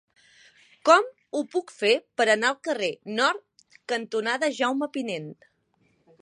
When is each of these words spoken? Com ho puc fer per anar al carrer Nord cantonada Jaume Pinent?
Com 0.87 1.03
ho 1.39 1.41
puc 1.55 1.73
fer 1.81 1.91
per 2.21 2.27
anar 2.35 2.49
al 2.53 2.57
carrer 2.69 2.89
Nord 3.19 3.45
cantonada 3.95 4.51
Jaume 4.63 4.89
Pinent? 4.97 5.31